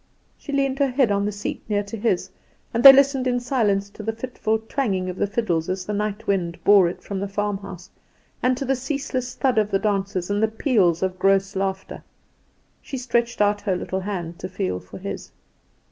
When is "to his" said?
1.83-2.31